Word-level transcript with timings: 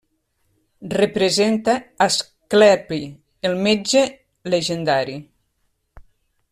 Representa 0.93 1.75
Asclepi, 2.05 3.01
el 3.49 3.61
metge 3.67 4.03
llegendari. 4.53 5.19